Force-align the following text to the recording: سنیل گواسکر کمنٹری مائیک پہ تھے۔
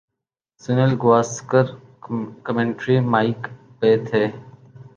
سنیل 0.63 0.91
گواسکر 1.03 1.65
کمنٹری 2.45 2.95
مائیک 3.11 3.41
پہ 3.77 3.89
تھے۔ 4.07 4.23